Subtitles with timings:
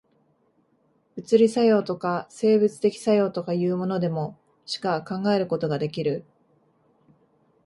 [1.15, 4.35] 物理作用とか、生物的作用とかいうものでも、
[4.65, 6.25] しか考えることができる。